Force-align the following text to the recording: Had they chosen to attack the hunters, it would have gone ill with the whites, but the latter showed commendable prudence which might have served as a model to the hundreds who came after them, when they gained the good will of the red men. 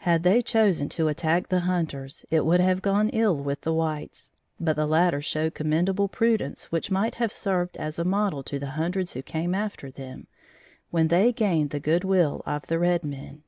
Had 0.00 0.24
they 0.24 0.42
chosen 0.42 0.90
to 0.90 1.08
attack 1.08 1.48
the 1.48 1.60
hunters, 1.60 2.26
it 2.30 2.44
would 2.44 2.60
have 2.60 2.82
gone 2.82 3.08
ill 3.14 3.34
with 3.34 3.62
the 3.62 3.72
whites, 3.72 4.30
but 4.60 4.76
the 4.76 4.84
latter 4.86 5.22
showed 5.22 5.54
commendable 5.54 6.06
prudence 6.06 6.66
which 6.70 6.90
might 6.90 7.14
have 7.14 7.32
served 7.32 7.78
as 7.78 7.98
a 7.98 8.04
model 8.04 8.42
to 8.42 8.58
the 8.58 8.72
hundreds 8.76 9.14
who 9.14 9.22
came 9.22 9.54
after 9.54 9.90
them, 9.90 10.26
when 10.90 11.08
they 11.08 11.32
gained 11.32 11.70
the 11.70 11.80
good 11.80 12.04
will 12.04 12.42
of 12.44 12.66
the 12.66 12.78
red 12.78 13.04
men. 13.06 13.42